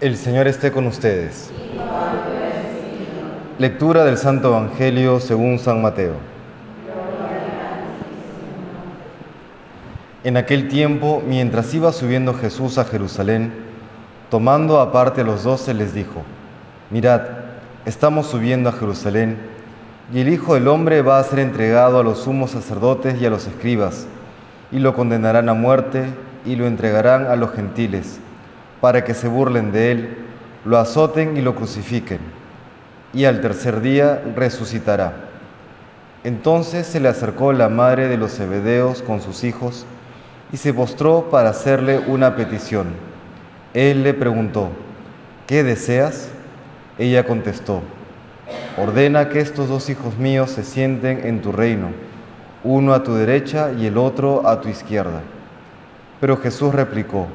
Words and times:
El 0.00 0.16
Señor 0.16 0.48
esté 0.48 0.72
con 0.72 0.86
ustedes. 0.86 1.50
Lectura 3.58 4.02
del 4.02 4.16
Santo 4.16 4.48
Evangelio 4.48 5.20
según 5.20 5.58
San 5.58 5.82
Mateo. 5.82 6.14
En 10.24 10.38
aquel 10.38 10.68
tiempo, 10.68 11.22
mientras 11.26 11.74
iba 11.74 11.92
subiendo 11.92 12.32
Jesús 12.32 12.78
a 12.78 12.86
Jerusalén, 12.86 13.52
tomando 14.30 14.80
aparte 14.80 15.20
a 15.20 15.24
los 15.24 15.44
doce, 15.44 15.74
les 15.74 15.92
dijo, 15.92 16.22
Mirad, 16.88 17.20
estamos 17.84 18.26
subiendo 18.26 18.70
a 18.70 18.72
Jerusalén, 18.72 19.36
y 20.14 20.20
el 20.20 20.30
Hijo 20.30 20.54
del 20.54 20.68
Hombre 20.68 21.02
va 21.02 21.18
a 21.18 21.24
ser 21.24 21.40
entregado 21.40 22.00
a 22.00 22.02
los 22.02 22.20
sumos 22.20 22.52
sacerdotes 22.52 23.20
y 23.20 23.26
a 23.26 23.30
los 23.30 23.46
escribas, 23.46 24.06
y 24.72 24.78
lo 24.78 24.94
condenarán 24.94 25.50
a 25.50 25.54
muerte, 25.54 26.06
y 26.46 26.56
lo 26.56 26.66
entregarán 26.66 27.26
a 27.26 27.36
los 27.36 27.52
gentiles 27.52 28.18
para 28.80 29.04
que 29.04 29.14
se 29.14 29.28
burlen 29.28 29.72
de 29.72 29.92
él, 29.92 30.16
lo 30.64 30.78
azoten 30.78 31.36
y 31.36 31.40
lo 31.40 31.54
crucifiquen, 31.54 32.20
y 33.12 33.24
al 33.24 33.40
tercer 33.40 33.80
día 33.80 34.22
resucitará. 34.36 35.12
Entonces 36.22 36.86
se 36.86 37.00
le 37.00 37.08
acercó 37.08 37.52
la 37.52 37.68
madre 37.68 38.08
de 38.08 38.18
los 38.18 38.36
Zebedeos 38.36 39.02
con 39.02 39.22
sus 39.22 39.42
hijos 39.42 39.86
y 40.52 40.58
se 40.58 40.74
postró 40.74 41.30
para 41.30 41.50
hacerle 41.50 41.98
una 41.98 42.36
petición. 42.36 42.88
Él 43.72 44.02
le 44.02 44.12
preguntó, 44.12 44.68
¿qué 45.46 45.62
deseas? 45.64 46.28
Ella 46.98 47.24
contestó, 47.24 47.80
ordena 48.76 49.30
que 49.30 49.40
estos 49.40 49.68
dos 49.68 49.88
hijos 49.88 50.18
míos 50.18 50.50
se 50.50 50.62
sienten 50.62 51.26
en 51.26 51.40
tu 51.40 51.52
reino, 51.52 51.88
uno 52.64 52.92
a 52.92 53.02
tu 53.02 53.14
derecha 53.14 53.70
y 53.72 53.86
el 53.86 53.96
otro 53.96 54.46
a 54.46 54.60
tu 54.60 54.68
izquierda. 54.68 55.22
Pero 56.20 56.36
Jesús 56.36 56.74
replicó, 56.74 57.28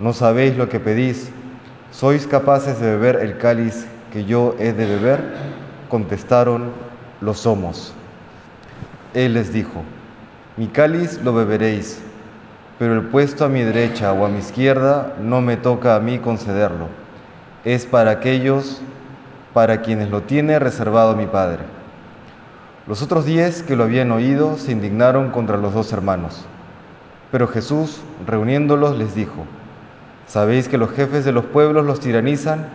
no 0.00 0.14
sabéis 0.14 0.56
lo 0.56 0.68
que 0.68 0.80
pedís. 0.80 1.30
¿Sois 1.92 2.26
capaces 2.26 2.80
de 2.80 2.90
beber 2.90 3.16
el 3.16 3.36
cáliz 3.36 3.86
que 4.12 4.24
yo 4.24 4.56
he 4.58 4.72
de 4.72 4.86
beber? 4.86 5.22
Contestaron, 5.88 6.70
lo 7.20 7.34
somos. 7.34 7.92
Él 9.12 9.34
les 9.34 9.52
dijo, 9.52 9.82
mi 10.56 10.68
cáliz 10.68 11.20
lo 11.22 11.34
beberéis, 11.34 12.00
pero 12.78 12.94
el 12.94 13.02
puesto 13.08 13.44
a 13.44 13.48
mi 13.48 13.62
derecha 13.62 14.12
o 14.12 14.24
a 14.24 14.28
mi 14.28 14.38
izquierda 14.38 15.14
no 15.20 15.42
me 15.42 15.56
toca 15.56 15.96
a 15.96 16.00
mí 16.00 16.18
concederlo. 16.18 16.86
Es 17.64 17.84
para 17.84 18.12
aquellos 18.12 18.80
para 19.52 19.82
quienes 19.82 20.10
lo 20.10 20.22
tiene 20.22 20.58
reservado 20.58 21.14
mi 21.16 21.26
Padre. 21.26 21.64
Los 22.86 23.02
otros 23.02 23.26
diez 23.26 23.62
que 23.62 23.76
lo 23.76 23.84
habían 23.84 24.12
oído 24.12 24.56
se 24.56 24.72
indignaron 24.72 25.30
contra 25.30 25.58
los 25.58 25.74
dos 25.74 25.92
hermanos. 25.92 26.46
Pero 27.30 27.46
Jesús, 27.48 28.00
reuniéndolos, 28.26 28.96
les 28.96 29.14
dijo, 29.14 29.44
Sabéis 30.30 30.68
que 30.68 30.78
los 30.78 30.92
jefes 30.92 31.24
de 31.24 31.32
los 31.32 31.44
pueblos 31.44 31.84
los 31.84 31.98
tiranizan 31.98 32.68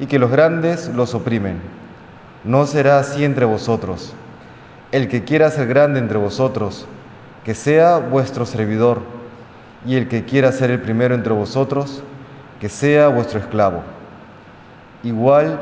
y 0.00 0.06
que 0.06 0.18
los 0.18 0.30
grandes 0.30 0.88
los 0.94 1.14
oprimen. 1.14 1.60
No 2.42 2.64
será 2.64 3.00
así 3.00 3.22
entre 3.22 3.44
vosotros. 3.44 4.14
El 4.92 5.08
que 5.08 5.22
quiera 5.22 5.50
ser 5.50 5.68
grande 5.68 5.98
entre 5.98 6.16
vosotros, 6.16 6.86
que 7.44 7.52
sea 7.54 7.98
vuestro 7.98 8.46
servidor, 8.46 9.00
y 9.84 9.96
el 9.96 10.08
que 10.08 10.24
quiera 10.24 10.52
ser 10.52 10.70
el 10.70 10.80
primero 10.80 11.14
entre 11.14 11.34
vosotros, 11.34 12.02
que 12.62 12.70
sea 12.70 13.08
vuestro 13.08 13.40
esclavo. 13.40 13.82
Igual 15.02 15.60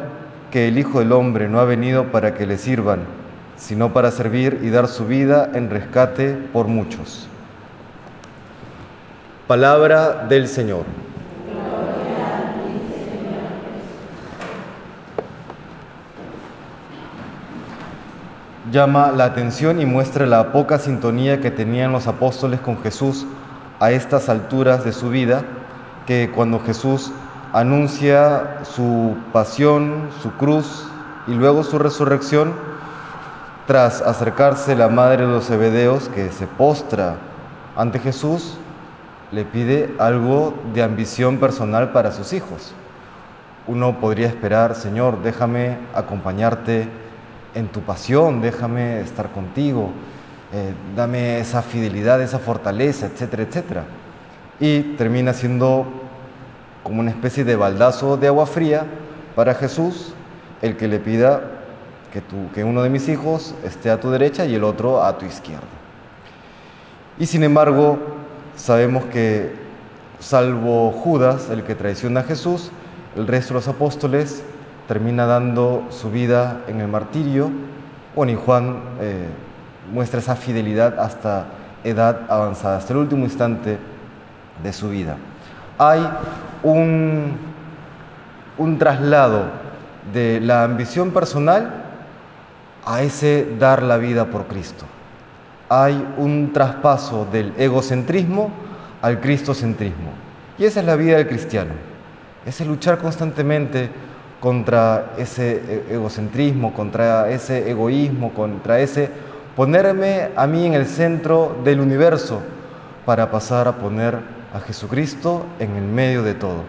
que 0.53 0.69
el 0.69 0.79
Hijo 0.79 1.01
del 1.01 1.11
Hombre 1.11 1.49
no 1.49 1.59
ha 1.59 1.65
venido 1.65 2.13
para 2.13 2.35
que 2.35 2.47
le 2.47 2.59
sirvan, 2.59 3.01
sino 3.57 3.93
para 3.93 4.13
servir 4.13 4.61
y 4.63 4.71
dar 4.71 4.87
su 4.87 5.05
vida 5.05 5.51
en 5.53 5.69
rescate 5.69 6.33
por 6.53 6.69
muchos. 6.69 7.27
Palabra 9.49 10.27
del 10.29 10.47
Señor. 10.47 10.85
Llama 18.71 19.11
la 19.13 19.25
atención 19.25 19.81
y 19.81 19.87
muestra 19.87 20.27
la 20.27 20.53
poca 20.53 20.79
sintonía 20.79 21.41
que 21.41 21.51
tenían 21.51 21.93
los 21.93 22.07
apóstoles 22.07 22.61
con 22.61 22.81
Jesús 22.83 23.27
a 23.81 23.91
estas 23.91 24.29
alturas 24.29 24.85
de 24.85 24.93
su 24.93 25.11
vida, 25.11 25.43
que 26.07 26.31
cuando 26.35 26.61
Jesús 26.61 27.13
anuncia 27.53 28.59
su 28.63 29.17
pasión, 29.33 30.11
su 30.23 30.33
cruz 30.33 30.87
y 31.27 31.33
luego 31.35 31.65
su 31.65 31.79
resurrección, 31.79 32.53
tras 33.67 34.03
acercarse 34.03 34.75
la 34.77 34.89
madre 34.89 35.27
de 35.27 35.33
los 35.33 35.47
Zebedeos, 35.47 36.09
que 36.09 36.31
se 36.31 36.47
postra 36.47 37.17
ante 37.77 37.99
Jesús, 37.99 38.57
le 39.33 39.45
pide 39.45 39.95
algo 39.99 40.55
de 40.75 40.83
ambición 40.83 41.39
personal 41.39 41.93
para 41.93 42.13
sus 42.13 42.33
hijos. 42.33 42.75
Uno 43.67 44.01
podría 44.01 44.27
esperar, 44.27 44.75
Señor, 44.75 45.23
déjame 45.23 45.79
acompañarte 45.95 46.89
en 47.55 47.69
tu 47.69 47.81
pasión, 47.81 48.41
déjame 48.41 49.01
estar 49.01 49.31
contigo, 49.31 49.91
eh, 50.53 50.73
dame 50.97 51.41
esa 51.41 51.63
fidelidad, 51.63 52.21
esa 52.23 52.39
fortaleza, 52.39 53.07
etcétera, 53.07 53.43
etcétera. 53.43 53.85
Y 54.59 54.81
termina 54.97 55.33
siendo 55.33 55.87
como 56.83 57.01
una 57.01 57.11
especie 57.11 57.45
de 57.45 57.57
baldazo 57.57 58.17
de 58.17 58.29
agua 58.29 58.47
fría 58.47 58.87
para 59.35 59.55
Jesús 59.55 60.15
el 60.63 60.77
que 60.77 60.89
le 60.89 60.99
pida 60.99 61.43
que, 62.13 62.23
que 62.55 62.65
uno 62.65 62.83
de 62.83 62.91
mis 62.91 63.09
hijos 63.09 63.55
esté 63.65 63.91
a 63.91 64.01
tu 64.01 64.11
derecha 64.11 64.45
y 64.45 64.55
el 64.55 64.65
otro 64.65 65.03
a 65.03 65.17
tu 65.19 65.27
izquierda. 65.27 65.67
Y 67.19 67.27
sin 67.27 67.43
embargo, 67.43 67.99
sabemos 68.57 69.05
que 69.07 69.53
salvo 70.19 70.91
Judas, 70.91 71.49
el 71.51 71.63
que 71.65 71.75
traiciona 71.75 72.21
a 72.21 72.23
Jesús, 72.25 72.71
el 73.17 73.27
resto 73.27 73.55
de 73.55 73.61
los 73.61 73.69
apóstoles 73.69 74.43
termina 74.91 75.25
dando 75.25 75.87
su 75.91 76.11
vida 76.11 76.63
en 76.67 76.81
el 76.81 76.89
martirio. 76.89 77.49
Bueno, 78.17 78.33
y 78.33 78.35
Juan 78.35 78.81
eh, 79.01 79.29
muestra 79.93 80.19
esa 80.19 80.35
fidelidad 80.35 80.99
hasta 80.99 81.45
edad 81.85 82.23
avanzada, 82.29 82.79
hasta 82.79 82.95
el 82.95 82.99
último 82.99 83.23
instante 83.23 83.79
de 84.61 84.73
su 84.73 84.89
vida. 84.89 85.17
Hay 85.79 86.05
un, 86.65 87.37
un 88.59 88.79
traslado 88.79 89.45
de 90.13 90.41
la 90.41 90.65
ambición 90.65 91.13
personal 91.13 91.85
a 92.85 93.03
ese 93.03 93.47
dar 93.61 93.85
la 93.85 93.97
vida 93.97 94.25
por 94.25 94.47
Cristo. 94.47 94.87
Hay 95.69 96.05
un 96.17 96.53
traspaso 96.53 97.29
del 97.31 97.55
egocentrismo 97.57 98.51
al 99.03 99.21
cristocentrismo. 99.21 100.11
Y 100.59 100.65
esa 100.65 100.81
es 100.81 100.87
la 100.87 100.97
vida 100.97 101.19
del 101.19 101.29
cristiano. 101.29 101.75
Es 102.45 102.61
el 102.61 102.67
luchar 102.67 102.99
constantemente 102.99 104.10
contra 104.41 105.13
ese 105.19 105.63
e-, 105.69 105.95
egocentrismo, 105.95 106.73
contra 106.73 107.31
ese 107.31 107.71
egoísmo, 107.71 108.33
contra 108.33 108.81
ese 108.81 109.11
ponerme 109.55 110.31
a 110.37 110.47
mí 110.47 110.67
en 110.67 110.75
el 110.75 110.87
centro 110.87 111.57
del 111.65 111.81
universo 111.81 112.41
para 113.05 113.31
pasar 113.31 113.69
a 113.69 113.77
poner 113.77 114.19
a 114.55 114.61
Jesucristo 114.61 115.45
en 115.59 115.77
el 115.77 115.85
medio 115.85 116.23
de 116.23 116.35
todo. 116.35 116.65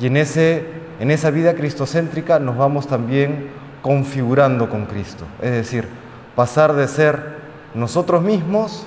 Y 0.00 0.06
en, 0.06 0.16
ese, 0.16 0.64
en 1.00 1.10
esa 1.10 1.30
vida 1.30 1.54
cristocéntrica 1.54 2.38
nos 2.38 2.56
vamos 2.56 2.86
también 2.86 3.50
configurando 3.82 4.68
con 4.68 4.86
Cristo, 4.86 5.24
es 5.40 5.50
decir, 5.50 5.88
pasar 6.36 6.74
de 6.74 6.86
ser 6.86 7.38
nosotros 7.74 8.22
mismos 8.22 8.86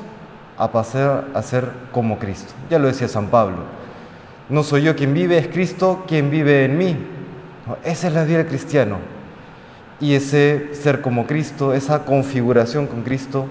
a 0.58 0.72
pasar 0.72 1.26
a 1.34 1.42
ser 1.42 1.70
como 1.92 2.20
Cristo. 2.20 2.54
Ya 2.70 2.78
lo 2.78 2.88
decía 2.88 3.08
San 3.08 3.28
Pablo, 3.28 3.58
no 4.50 4.64
soy 4.64 4.84
yo 4.84 4.96
quien 4.96 5.14
vive, 5.14 5.38
es 5.38 5.48
Cristo 5.48 6.04
quien 6.08 6.30
vive 6.30 6.66
en 6.66 6.78
mí. 6.78 6.98
Esa 7.84 8.08
es 8.08 8.14
la 8.14 8.24
vida 8.24 8.40
del 8.40 8.48
cristiano. 8.48 8.98
Y 10.00 10.16
ese 10.16 10.74
ser 10.74 11.02
como 11.02 11.28
Cristo, 11.28 11.74
esa 11.74 12.06
configuración 12.06 12.88
con 12.88 13.04
Cristo, 13.04 13.46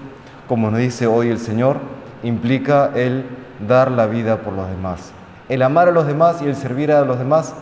como 0.47 0.69
nos 0.69 0.79
dice 0.79 1.07
hoy 1.07 1.29
el 1.29 1.39
Señor, 1.39 1.77
implica 2.23 2.91
el 2.93 3.23
dar 3.67 3.89
la 3.89 4.05
vida 4.07 4.37
por 4.41 4.53
los 4.53 4.69
demás. 4.69 5.13
El 5.47 5.61
amar 5.61 5.87
a 5.87 5.91
los 5.91 6.07
demás 6.07 6.41
y 6.41 6.47
el 6.47 6.55
servir 6.55 6.91
a 6.91 7.05
los 7.05 7.19
demás 7.19 7.53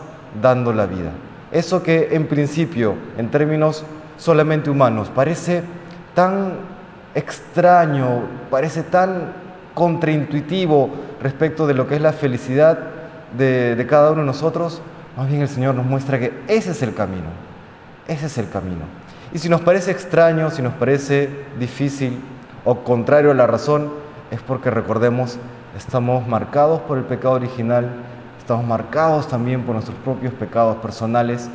dando 0.42 0.72
la 0.72 0.86
vida. 0.86 1.12
Eso 1.52 1.82
que 1.82 2.08
en 2.12 2.26
principio, 2.26 2.94
en 3.16 3.30
términos 3.30 3.84
solamente 4.16 4.70
humanos, 4.70 5.10
parece 5.14 5.62
tan 6.14 6.54
extraño, 7.14 8.22
parece 8.50 8.82
tan 8.82 9.32
contraintuitivo 9.74 10.90
respecto 11.22 11.66
de 11.66 11.74
lo 11.74 11.86
que 11.86 11.96
es 11.96 12.00
la 12.00 12.12
felicidad 12.12 12.78
de, 13.36 13.76
de 13.76 13.86
cada 13.86 14.12
uno 14.12 14.20
de 14.20 14.26
nosotros, 14.26 14.82
más 15.16 15.28
bien 15.28 15.42
el 15.42 15.48
Señor 15.48 15.74
nos 15.74 15.86
muestra 15.86 16.18
que 16.18 16.32
ese 16.48 16.70
es 16.70 16.82
el 16.82 16.94
camino, 16.94 17.28
ese 18.06 18.26
es 18.26 18.38
el 18.38 18.48
camino. 18.48 18.84
Y 19.32 19.38
si 19.38 19.48
nos 19.48 19.60
parece 19.60 19.90
extraño, 19.90 20.50
si 20.50 20.62
nos 20.62 20.74
parece 20.74 21.28
difícil 21.58 22.18
o 22.64 22.80
contrario 22.80 23.30
a 23.30 23.34
la 23.34 23.46
razón, 23.46 23.92
es 24.30 24.40
porque 24.40 24.70
recordemos, 24.70 25.38
estamos 25.76 26.26
marcados 26.26 26.80
por 26.82 26.98
el 26.98 27.04
pecado 27.04 27.34
original, 27.34 27.88
estamos 28.38 28.66
marcados 28.66 29.28
también 29.28 29.62
por 29.62 29.74
nuestros 29.74 29.96
propios 29.98 30.32
pecados 30.34 30.76
personales 30.78 31.48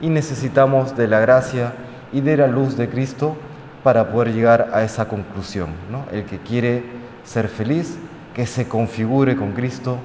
y 0.00 0.08
necesitamos 0.08 0.96
de 0.96 1.06
la 1.06 1.20
gracia 1.20 1.72
y 2.12 2.20
de 2.20 2.36
la 2.36 2.46
luz 2.46 2.76
de 2.76 2.88
Cristo 2.88 3.36
para 3.82 4.10
poder 4.10 4.32
llegar 4.32 4.70
a 4.72 4.82
esa 4.82 5.08
conclusión. 5.08 5.70
El 6.12 6.24
que 6.24 6.38
quiere 6.38 6.84
ser 7.24 7.48
feliz, 7.48 7.98
que 8.34 8.46
se 8.46 8.68
configure 8.68 9.36
con 9.36 9.52
Cristo, 9.52 9.98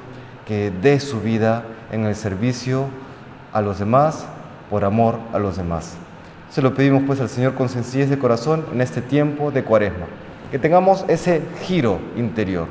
que 0.45 0.71
dé 0.71 0.99
su 0.99 1.21
vida 1.21 1.63
en 1.91 2.05
el 2.05 2.15
servicio 2.15 2.85
a 3.53 3.61
los 3.61 3.79
demás 3.79 4.25
por 4.69 4.85
amor 4.85 5.19
a 5.33 5.39
los 5.39 5.57
demás. 5.57 5.95
Se 6.49 6.61
lo 6.61 6.73
pedimos 6.73 7.03
pues 7.05 7.19
al 7.19 7.29
Señor 7.29 7.55
con 7.55 7.69
sencillez 7.69 8.09
de 8.09 8.19
corazón 8.19 8.65
en 8.71 8.81
este 8.81 9.01
tiempo 9.01 9.51
de 9.51 9.63
cuaresma. 9.63 10.05
Que 10.51 10.59
tengamos 10.59 11.03
ese 11.07 11.41
giro 11.63 11.99
interior, 12.15 12.67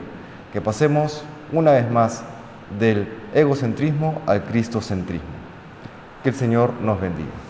que 0.53 0.61
pasemos 0.61 1.25
una 1.53 1.73
vez 1.73 1.91
más 1.91 2.23
del 2.79 3.09
egocentrismo 3.35 4.23
al 4.27 4.45
cristocentrismo. 4.45 5.29
Que 6.23 6.31
el 6.31 6.35
Señor 6.35 6.73
nos 6.81 7.01
bendiga. 7.01 7.44